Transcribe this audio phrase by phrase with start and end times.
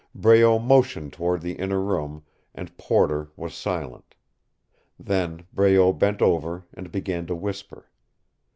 [0.15, 2.23] Breault motioned toward the inner room,
[2.55, 4.15] and Porter was silent.
[4.97, 7.87] Then Breault bent over and began to whisper.